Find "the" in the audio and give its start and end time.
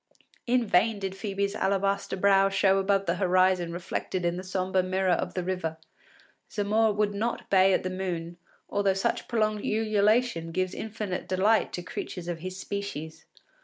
3.05-3.17, 4.35-4.43, 5.35-5.43, 7.83-7.91